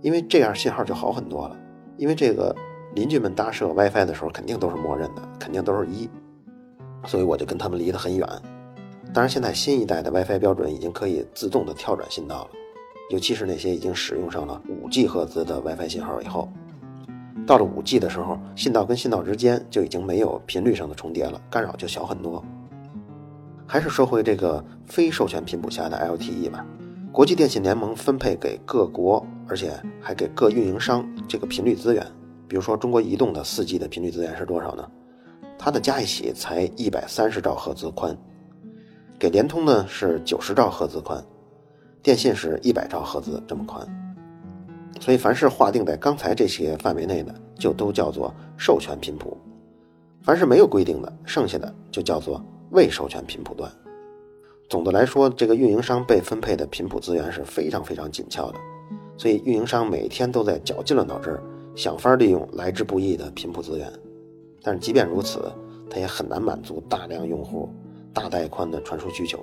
[0.00, 1.56] 因为这样信号就好很多了。
[1.98, 2.54] 因为这个
[2.94, 6.08] 邻居们搭设 WiFi 的时候肯定都是默认的，肯定都是一，
[7.06, 8.26] 所以我就跟他们离得很远。
[9.12, 12.50] 当然，现在新一代的 WiFi 标准已经可以自动的跳转信道了。
[13.12, 16.48] 尤其是那些已经使用上了五 G 赫兹的 WiFi 信号以后，
[17.46, 22.42] 到了五 G 的时候，信道跟信道之间就已经没有频率上的重叠了，干扰就小很多。
[23.66, 26.64] 还是说回这个非授权频谱下的 LTE 吧。
[27.12, 32.02] 国际电信联盟分配给各国，而且还给各运营商这个频率资源。
[32.48, 34.90] 比如说，中国移动的 4G 的频率资源是多少呢？
[35.58, 38.16] 它的加一起才一百三十兆赫兹宽。
[39.18, 41.22] 给联通呢是九十兆赫兹宽，
[42.02, 43.86] 电信是一百兆赫兹这么宽。
[45.00, 49.36] 所以，凡是划定在刚才这些范围内的，就都叫做授权频谱；
[50.22, 52.42] 凡是没有规定的，剩下的就叫做。
[52.70, 53.70] 未授权频谱段，
[54.70, 58.58] 总的来说，这个运营商被分配的频谱资源是非常非常紧俏的，
[59.18, 61.38] 所以运营商每天都在绞尽了脑汁
[61.76, 63.92] 想法利用来之不易的频谱资源。
[64.62, 65.52] 但是即便如此，
[65.90, 67.68] 它也很难满足大量用户
[68.14, 69.38] 大带宽的传输需求。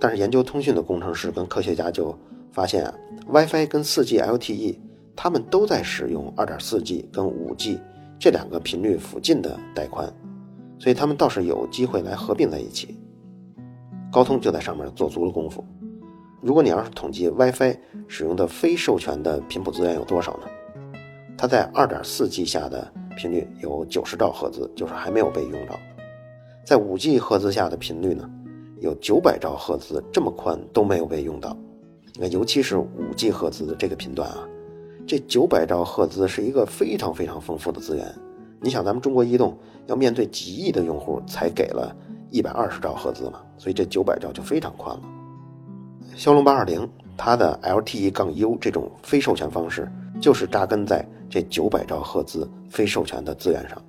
[0.00, 2.18] 但是研究通讯的工程师跟科学家就
[2.50, 2.94] 发现啊
[3.28, 4.78] ，WiFi 跟 4G LTE，
[5.14, 7.78] 他们都在使用 2.4G 跟 5G
[8.18, 10.12] 这两个频率附近的带宽。
[10.78, 12.98] 所以他们倒是有机会来合并在一起，
[14.10, 15.62] 高通就在上面做足了功夫。
[16.40, 17.76] 如果你要是统计 WiFi
[18.08, 20.46] 使用的非授权的频谱资源有多少呢？
[21.36, 25.74] 它在 2.4G 下的频率有90兆赫兹，就是还没有被用到；
[26.64, 28.26] 在 5G 赫兹下的频率呢，
[28.80, 31.56] 有九百兆赫兹，这么宽都没有被用到。
[32.18, 34.48] 那尤其是 5G 赫兹的这个频段啊，
[35.06, 38.06] 这九百兆赫兹是一个非常非常丰富的资源。
[38.60, 41.94] 你想，咱们中国移动要面对几亿的用户，才给了
[42.30, 45.02] 一百二十兆赫兹嘛，所以这九百兆就非常宽了。
[46.16, 49.90] 骁龙八二零它的 LTE 杠 U 这种非授权方式，
[50.20, 53.80] 就是扎根在这九百兆赫兹非授权的资源上。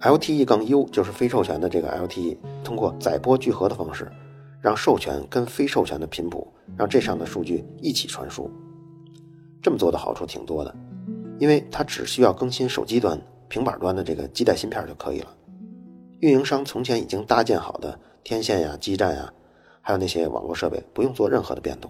[0.00, 4.10] LTE 杠 U 就是非授权的这个 LTE，通过载波聚合的方式，
[4.60, 8.50] 让授权跟非授权的频谱，让这上的数据一起传输。
[9.62, 10.74] 这么做的好处挺多的，
[11.38, 13.20] 因为它只需要更新手机端。
[13.48, 15.28] 平板端的这个基带芯片就可以了。
[16.18, 19.32] 运营商从前已经搭建好的天线呀、基站呀，
[19.80, 21.88] 还有那些网络设备，不用做任何的变动。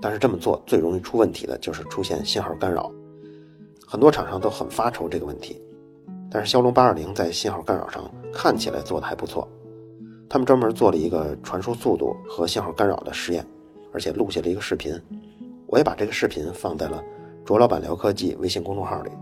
[0.00, 2.90] 但是这么做最容易出问题的就是出现信号干扰，
[3.86, 5.62] 很多厂商都很发愁这个问题。
[6.34, 9.46] 但是骁龙八二零在信号干扰上看起来做的还不错，
[10.28, 13.46] 他们专门做了一个传输速度和信号干扰的实验，
[13.92, 15.00] 而且录下了一个视频。
[15.68, 17.00] 我也把这个视频放在了
[17.44, 19.12] 卓老板聊科技微信公众号里。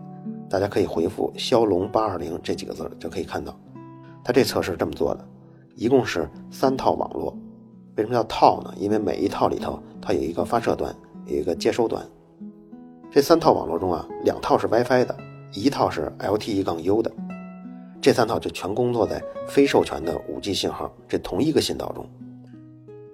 [0.49, 3.55] 大家可以回复“骁龙八二零”这几个字就可以看到，
[4.25, 5.29] 它这测试这么做的，
[5.77, 7.37] 一共是三套网络。
[7.99, 8.73] 为什么叫套呢？
[8.79, 10.97] 因为每一套里头它有一个发射端，
[11.27, 12.03] 有一个接收端。
[13.11, 15.15] 这三套网络中啊，两套是 WiFi 的，
[15.53, 17.11] 一套是 LTE 杠 U 的。
[18.01, 22.05] 这三套就全工作在非授权的 5G 信号这同一个信道中。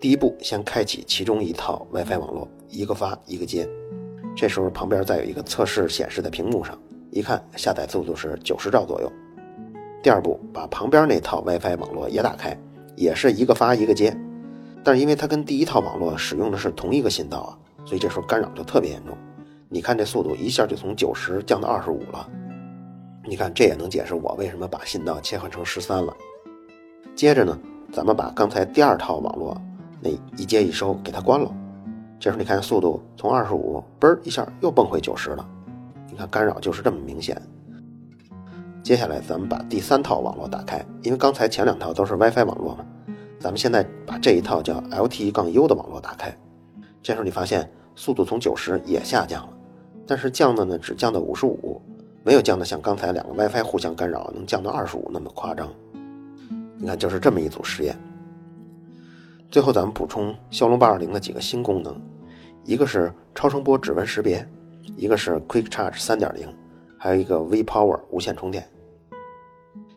[0.00, 3.68] 第一步，先开启其中一套 WiFi 网络，一个发一个接。
[4.36, 6.78] 这时候旁边再有一个测试显示在屏幕上。
[7.10, 9.12] 一看下载速度是九十兆左右。
[10.02, 12.56] 第二步，把旁边那套 WiFi 网络也打开，
[12.94, 14.16] 也是一个发一个接，
[14.84, 19.16] 但是因为它跟第一套网络使用的是同一个信道啊，所以这时候干扰就特别严重。
[19.70, 22.28] 你看这速度一下就从九十降到二十五了。
[23.24, 26.16] 你看这也能解释我为什么把信道切换成十三了。
[27.14, 27.58] 接着呢，
[27.92, 29.60] 咱们把刚才第二套网络
[30.00, 31.54] 那一接一收给它关了，
[32.18, 35.46] 这时候你看速度从二十五嘣一下又蹦回九十了。
[36.10, 37.40] 你看干扰就是这么明显。
[38.82, 42.86] 接下来咱们把第三套网络打开，因为刚才前两套都是 WiFi 网络嘛，
[43.38, 46.34] 咱们现在把这一套叫 LTE 杠 U 的网络打开。
[47.02, 49.57] 这时候你发现速度从九十也下降了，
[50.08, 51.80] 但是降的呢只降到五十五，
[52.24, 55.68] 没有降的像刚才两个 WiFi 互相干扰能降到二十五那么夸张。
[56.78, 57.94] 你看，就是这么一组实验。
[59.50, 61.94] 最后咱们补充骁龙八二零的几个新功能，
[62.64, 64.48] 一个是超声波指纹识别。
[64.96, 66.48] 一个是 Quick Charge 三点零，
[66.96, 68.66] 还有一个 V Power 无线充电。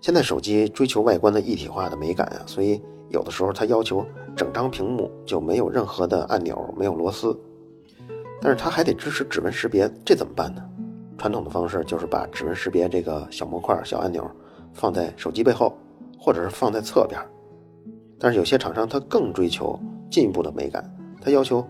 [0.02, 7.40] 现在手机追求外观的一体化的美感啊，所以有的时候它要求整张屏幕就没有任何的按钮，没有螺丝。
[8.42, 10.62] 但是它还得支持指纹识别，这怎么办呢？
[11.18, 14.30] 传统的方式就是把指纹识别这个小模块、小按钮
[14.74, 15.78] 放在手机背后，
[16.20, 17.22] 或者是放在侧边。
[18.20, 20.84] 但是有些厂商它更追求进一步的美感，
[21.22, 21.66] 它要求。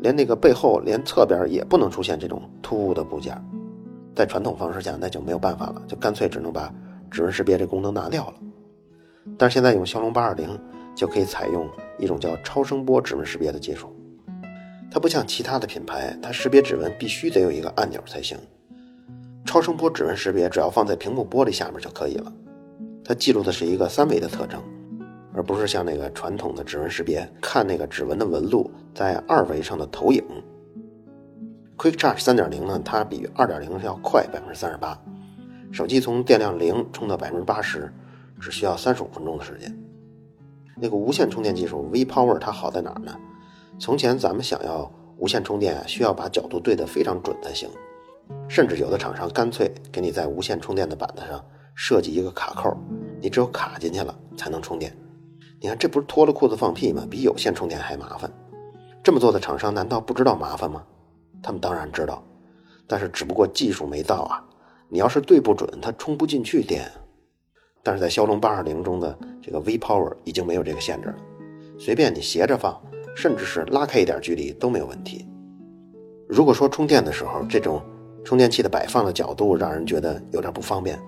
[0.00, 3.42] 连那个背后、连侧边也不能出现这种突兀的部件，
[4.14, 6.70] 在传统方式下那就没有办法了，就干脆只能把
[7.10, 8.34] 指纹识别这功能拿掉了。
[9.38, 10.60] 但是现在用骁龙八二零
[10.94, 13.88] 就可以采用一种叫超声波指纹识别的技术，
[14.94, 18.38] 它不像其他的品牌，它识别指纹必须得有一个按钮才行。
[19.44, 22.32] 超声波指纹识别只要放在屏幕玻璃下面就可以了，
[23.04, 24.62] 它记录的是一个三维的特征。
[25.34, 30.22] 而不是像那个传统的指纹识别，看那个指纹的纹路在二维上的投影。
[31.76, 34.96] Quick Charge 3.0呢，它比2.0要快百分之三十八，
[35.72, 37.92] 手机从电量零充到百分之八十，
[38.38, 39.76] 只需要三十五分钟的时间。
[40.76, 43.12] 那个无线充电技术 V Power 它好在哪儿呢？
[43.78, 47.68] 从前咱们想要无线充电，需要把角度对得非常准才行，
[48.48, 52.76] 甚至有的厂商干脆给你在无线充电的板子上设计一个卡扣，
[53.20, 54.96] 你只有卡进去了才能充电。
[55.60, 57.06] 你看这不是脱了裤子放屁吗？
[57.10, 58.30] 比有线充电还麻烦。
[59.02, 60.84] 这么做的厂商难道不知道麻烦吗？
[61.42, 62.22] 他们当然知道，
[62.86, 64.44] 但是只不过技术没到啊。
[64.88, 66.90] 你要是对不准，它充不进去电。
[67.82, 71.16] 但是在骁龙八二零中的这个 V Power 已经没有这个限制了，
[71.78, 72.80] 随便你斜着放，
[73.14, 75.26] 甚至是拉开一点距离都没有问题。
[76.28, 77.82] 如果说充电的时候这种
[78.24, 80.98] 充电器的摆放的角度让人觉得有点不方便，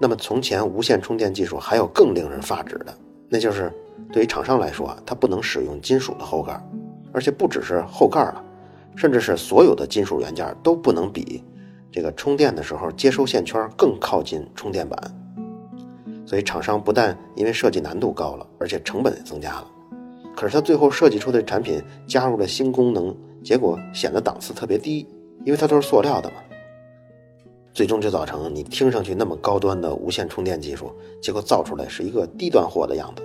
[0.00, 2.94] 那么从前无线充电技术还有更令人发指的，
[3.28, 3.72] 那就是
[4.12, 6.60] 对于厂商来说啊，它不能使用金属的后盖，
[7.12, 8.44] 而且不只是后盖了，
[8.94, 11.42] 甚至是所有的金属元件都不能比
[11.90, 14.98] 这个充电的时候接收线圈更靠近充电板。
[16.24, 19.66] 所以厂商不但因为设计难度高了，而且成本也增加了。
[20.34, 23.14] 可是他最后设计出的产品加入了新功能，
[23.44, 25.06] 结果显得档次特别低，
[25.44, 26.36] 因为它都是塑料的嘛。
[27.72, 30.92] 最终就造成你听上去那么高端的无线充电技术，
[31.22, 33.22] 结果造出来是一个低端货的样子。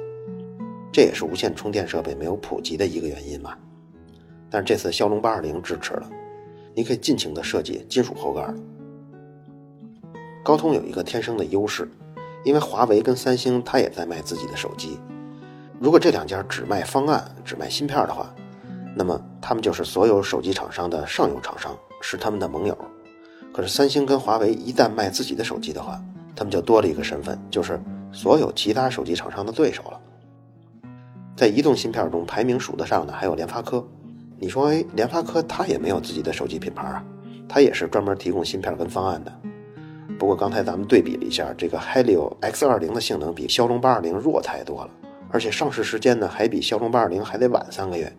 [0.92, 3.58] 这也是无线充电设备没有普及的一个原因吧。
[4.50, 6.10] 但是这次骁龙八二零支持了，
[6.74, 8.54] 你可以尽情的设计金属后盖。
[10.44, 11.90] 高通有一个天生的优势。
[12.44, 14.98] 因为华为跟三星，它也在卖自己的手机。
[15.80, 18.34] 如果这两家只卖方案、只卖芯片的话，
[18.96, 22.78] 那么他们就是所有手机厂商的上游厂商，是他们的盟友。
[23.54, 26.02] 可是三星跟华为一旦卖自己的手机的话，
[26.36, 27.80] 他们就多了一个身份，就是
[28.12, 30.00] 所有其他手机厂商的对手了。
[31.36, 33.86] 在移动芯片中排名数得上的还有联发科。
[34.40, 37.04] 你说，哎，联发科它也没有自己的手机品牌啊，
[37.48, 39.32] 它也是专门提供芯片跟方案的。
[40.18, 44.90] 不过刚才咱们对比了一下，这个 Helio X20 的性能比骁龙820弱太多了，
[45.30, 48.12] 而且上市时间呢还比骁龙820还得晚三个月，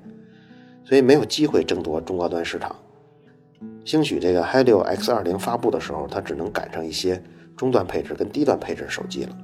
[0.85, 2.75] 所以没有机会争夺中高端市场。
[3.85, 7.23] 兴许这个 Helio X20 发布的时候，它只能赶上一些
[7.57, 9.37] 中端配置跟低端配置手机了。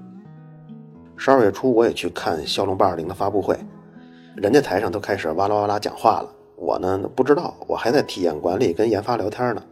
[1.17, 3.57] 十二月初我也去看骁龙820的发布会，
[4.37, 9.63] 人家台上都开始哇啦哇啦讲话了，我呢不知道，我还在体验馆里跟研发聊天呢。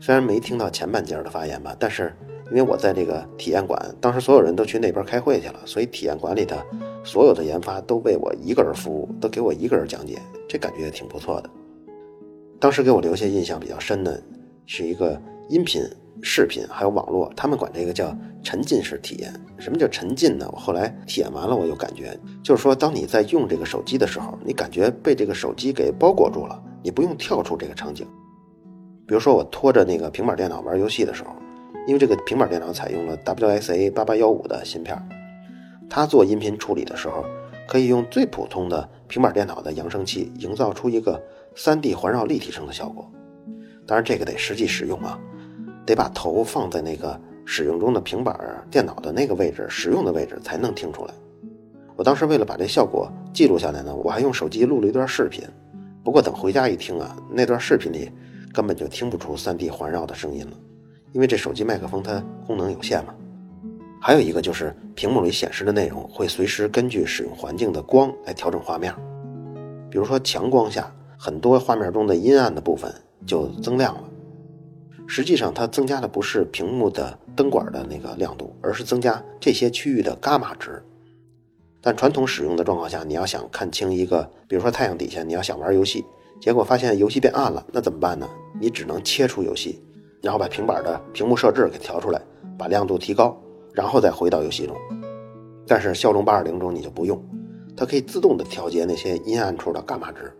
[0.00, 2.12] 虽然没听到前半截的发言吧，但是
[2.50, 6.62] 因为我在这个体验馆，当时所有人都去那边开会去了，所以体验馆里的
[7.04, 11.50] 所有的研发都为我一个人服务，都给我一个人讲解，这感觉也挺不错的。
[12.58, 14.20] 当时给我留下印象比较深的
[14.64, 15.82] 是一个音频、
[16.22, 19.32] 视频还有网络，他们管这个叫沉浸式体验。
[19.58, 20.48] 什么叫沉浸呢？
[20.50, 28.06] 我后来体验完了，我有感觉，就是说当你在用这个手机的时候，你感觉被这个手机给包裹住了，你不用跳出这个场景。
[29.06, 31.30] 比如说我拖着那个平板电脑玩游戏的时候，
[31.86, 34.96] 因为这个平板电脑采用了 WSA 八八幺五的芯片，
[35.94, 37.24] 它做音频处理的时候，
[37.68, 41.22] 可以用最普通的平板电脑的扬声器，营造出一个
[41.54, 43.08] 3D 环绕立体声的效果。
[43.86, 45.16] 当然这个得实际使用啊，
[45.86, 48.36] 得把头放在那个使用中的平板
[48.68, 51.14] 电脑的那个位置，使用的位置才能听出来。
[51.94, 55.44] 我当时为了把这效果记录下来呢，我还用手机录了一段视频。
[56.02, 58.10] 不过等回家一听啊，那段视频里。
[58.52, 60.56] 根本就听不出 3D 环绕的声音了，
[61.12, 63.12] 因为这手机麦克风它功能有限嘛。
[64.06, 68.94] 还有一个就是屏幕里显示的内容会随时根据使用环境的光来调整画面，
[69.90, 74.04] 比如说强光下，很多画面中的阴暗的部分就增亮了。
[75.06, 80.82] 实际上它增加的不是屏幕的灯管的那个亮度，而是增加这些区域的伽马值。
[81.80, 86.04] 但传统使用的状况下，你要想看清一个，比如说太阳底下，你要想玩游戏。
[86.42, 88.28] 结果发现游戏变暗了，那怎么办呢？
[88.60, 89.82] 你只能切出游戏，
[90.20, 92.20] 然后把平板的屏幕设置给调出来，
[92.58, 93.34] 把亮度提高，
[93.74, 94.74] 然后再回到游戏中。
[95.66, 97.22] 但是骁龙八二零中你就不用，
[97.76, 100.32] 它可以自动的调节那些阴暗处的伽马值，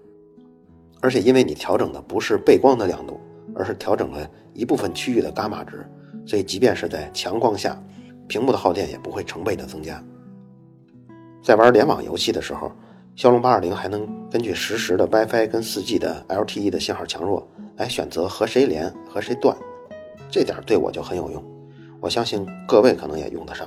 [1.00, 3.20] 而且因为你调整的不是背光的亮度，
[3.54, 5.84] 而是调整了一部分区域的伽马值，
[6.24, 7.76] 所以即便是在强光下，
[8.28, 10.02] 屏幕的耗电也不会成倍的增加。
[11.42, 12.72] 在玩联网游戏的时候。
[13.16, 17.46] 骁龙八二零还能根据实时的 WiFi 跟 4G 的 LTE 的信号强弱
[17.76, 19.56] 来选择和谁连和谁断，
[20.28, 21.40] 这点对我就很有用。
[22.04, 23.66] 我相信各位可能也用得上。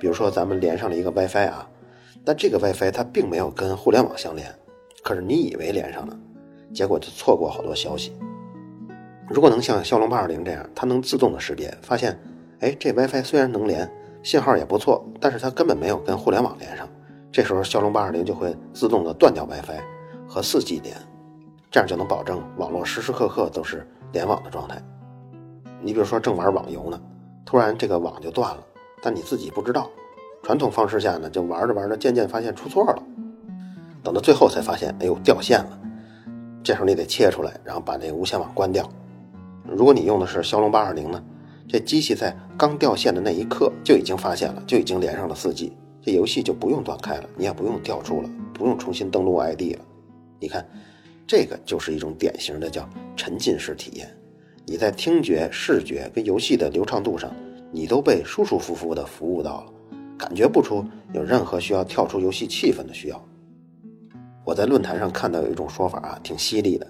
[0.00, 1.70] 比如说咱们连上了一个 WiFi 啊，
[2.24, 4.52] 但这个 WiFi 它并没有跟互联网相连，
[5.04, 6.18] 可是你以为连上了，
[6.74, 8.12] 结果就错过好多消息。
[9.28, 12.18] 如果能像骁龙八二零这样，它能自动的识别，发现，
[12.58, 13.88] 哎，这 WiFi 虽然能连，
[14.24, 16.88] 信号也不错，但是它根本没有跟互联网连上。
[17.30, 19.80] 这时候骁龙八二零就会自动的断掉 WiFi
[20.26, 20.96] 和 4G 连，
[21.70, 24.82] 这样就能保证网络时时刻刻都是联网的状态。
[25.80, 27.00] 你比如说正玩网游呢，
[27.44, 28.64] 突然这个网就断了，
[29.02, 29.90] 但你自己不知道。
[30.42, 33.02] 传统方式下呢，就玩着玩着，渐渐发现出错了，
[34.02, 35.80] 等到最后才发现，哎呦掉线了。
[36.62, 38.88] 这时候你得切出来，然后把这个无线网关掉。
[39.64, 41.22] 如果你用的是骁龙八二零呢，
[41.68, 45.72] 这机器在刚掉线的那一刻就已经发现了，就已经连上了 4G，
[46.02, 49.84] 这游戏就不用断开了，你也不用调出了，不用重新登录 ID 了。
[50.38, 50.66] 你看，
[51.26, 54.10] 这个就是一种典型的叫沉浸式体验。
[54.66, 57.30] 你在听觉、视觉跟游戏的流畅度上，
[57.72, 59.72] 你都被舒舒服服的服务到了，
[60.16, 63.24] 感觉不出有任何需要跳出游戏气氛的需要。
[64.44, 66.86] 我在论坛上看到有一种说法啊，挺犀利的。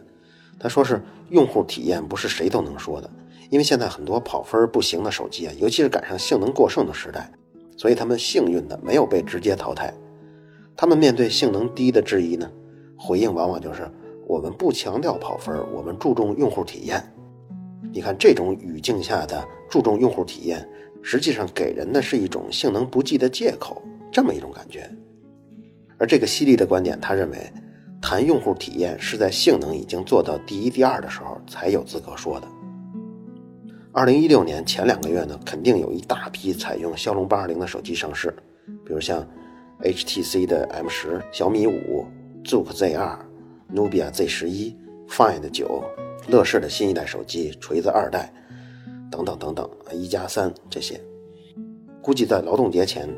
[0.58, 3.10] 他说是用户体验不是谁都能说的，
[3.48, 7.32] 因为现在很多跑分不行的手机啊，尤其是赶上性能过剩的时代，
[7.76, 9.92] 所以他们幸运的没有被直接淘汰。
[10.76, 12.50] 他们面对性能低的质疑呢，
[12.98, 13.90] 回应往往就是
[14.26, 17.02] 我们不强调跑分，我们注重用户体验。
[17.92, 20.66] 你看这种语境下的注重用户体验，
[21.02, 23.82] 实际上给人的是一种性能不济的借口，
[24.12, 24.88] 这么一种感觉。
[25.98, 27.38] 而这个犀利的观点，他认为，
[28.00, 32.48] 谈用户体验是在性能已经做到第一、第二的时候才有资格说的。
[33.92, 38.32] 二零一六年前两个月呢，肯定有一大批采用骁龙八二零的手机上市，
[38.86, 39.26] 比如像
[39.82, 42.06] HTC 的 M 十、小米五、
[42.44, 43.18] Zook Z 二、
[43.74, 44.76] Nubia Z 十一、
[45.08, 45.82] Find 九、
[46.28, 48.32] 乐视的新一代手机锤子二代
[49.10, 51.00] 等等等等，一加三这些，
[52.00, 53.08] 估计在劳动节前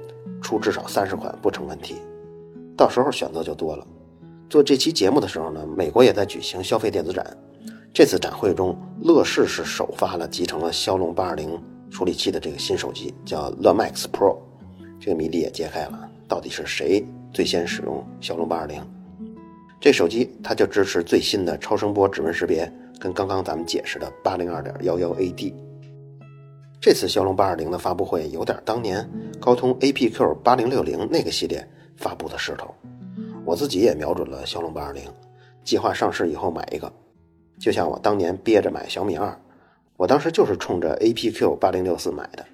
[0.40, 1.96] 出至少三十款不成问题。
[2.76, 3.86] 到时候选择就多了。
[4.48, 7.24] 做这期节目的时候呢，美国也在举行消费电子展。
[7.94, 14.38] 这次展会中，乐视是首发了集成了骁龙八二零处理器的这个新手机，叫乐 Max Pro。
[14.98, 18.82] 这个谜底也揭开了，到底是谁最先使用骁龙八二零？
[19.78, 22.72] 这手机它就支持最新的超声波指纹识别，
[23.02, 25.52] 跟刚刚咱们解释的八零二点幺幺 AD。
[26.80, 31.68] 这次骁龙八二零的发布会有点当年高通 APQ 八零六零那个系列。
[31.94, 32.74] 发布的势头，
[33.44, 35.04] 我自己也瞄准了骁龙八二零，
[35.62, 36.90] 计划上市以后买一个。
[37.60, 39.40] 就像我当年憋着买小米二，
[39.96, 42.44] 我当时就是冲着 APQ 八零六四买的。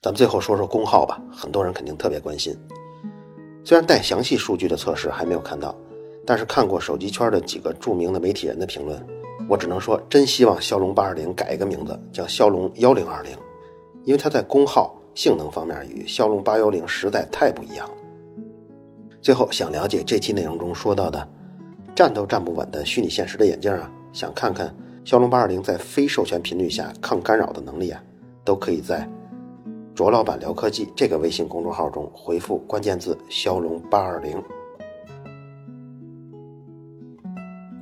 [0.00, 2.56] 咱们最后说说功耗吧，很多人肯定特别关心。
[3.64, 5.76] 虽然带详细数据的测试还没有看到，
[6.30, 9.04] 但是看过手机圈的几个著名的媒体人的评论，
[9.48, 13.32] 我只能说真希望骁龙八二零改一个名字，叫骁龙幺零二零，
[14.04, 17.94] 因为它在功耗、性能方面与骁龙八幺零实在太不一样了。
[19.20, 21.28] 最后想了解这期内容中说到的
[21.96, 24.72] 站都站不稳的虚拟现实的眼镜啊，想看看
[25.04, 28.00] 骁龙八二零在非授权频率下抗干扰的能力啊，
[28.44, 29.04] 都可以在
[29.96, 34.40] 卓老板聊科技这个微信公众号中回复关键字“骁龙八二零”。